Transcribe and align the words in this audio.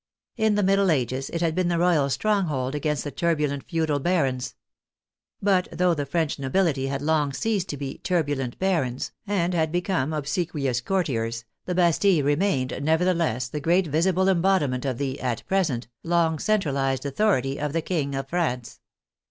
In 0.35 0.55
the 0.55 0.63
middle 0.63 0.89
ages 0.89 1.29
it 1.29 1.41
had 1.41 1.53
been 1.53 1.67
the 1.67 1.77
Royal 1.77 2.09
stronghold 2.09 2.73
against 2.73 3.03
the 3.03 3.11
turbulent 3.11 3.69
feudal 3.69 3.99
barons. 3.99 4.55
But 5.43 5.67
though 5.71 5.93
the 5.93 6.07
French 6.07 6.39
nobility 6.39 6.87
had 6.87 7.03
long 7.03 7.33
ceased 7.33 7.69
to 7.69 7.77
be" 7.77 7.99
turbulent 8.03 8.57
barons" 8.57 9.11
and 9.27 9.53
had 9.53 9.71
become 9.71 10.11
ob 10.11 10.25
sequious 10.25 10.83
courtiers, 10.83 11.45
the 11.67 11.75
Bastille 11.75 12.25
remained, 12.25 12.73
nevertheless, 12.81 13.47
the 13.47 13.59
great 13.59 13.85
visible 13.85 14.27
embodiment 14.27 14.85
of 14.85 14.97
the, 14.97 15.19
at 15.21 15.45
present, 15.45 15.87
long 16.03 16.39
cen 16.39 16.61
tralized 16.61 17.05
authority 17.05 17.59
of 17.59 17.71
the 17.71 17.83
King 17.83 18.15
of 18.15 18.27
France. 18.27 18.79